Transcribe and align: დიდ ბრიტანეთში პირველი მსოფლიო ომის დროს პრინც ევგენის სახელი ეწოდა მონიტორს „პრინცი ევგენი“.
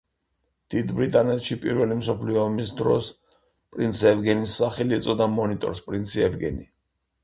დიდ 0.73 0.93
ბრიტანეთში 0.99 1.57
პირველი 1.65 1.99
მსოფლიო 1.99 2.41
ომის 2.47 2.73
დროს 2.81 3.13
პრინც 3.77 4.05
ევგენის 4.15 4.59
სახელი 4.65 5.01
ეწოდა 5.03 5.33
მონიტორს 5.39 5.89
„პრინცი 5.89 6.31
ევგენი“. 6.33 6.73